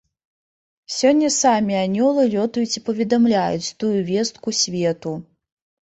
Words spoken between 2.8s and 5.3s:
паведамляюць тую вестку свету.